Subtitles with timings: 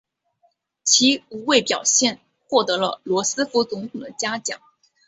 [0.83, 4.59] 其无畏表现获得了罗斯福总统的嘉奖。